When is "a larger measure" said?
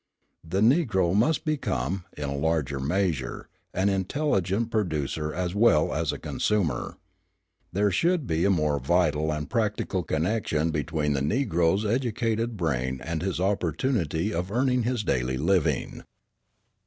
2.23-3.47